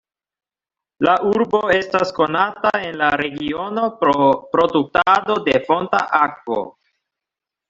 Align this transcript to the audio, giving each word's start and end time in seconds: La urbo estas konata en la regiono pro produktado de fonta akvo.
La 1.07 1.11
urbo 1.31 1.59
estas 1.75 2.13
konata 2.19 2.71
en 2.87 2.97
la 3.03 3.09
regiono 3.23 3.85
pro 4.01 4.31
produktado 4.57 5.37
de 5.51 5.55
fonta 5.69 6.03
akvo. 6.23 6.61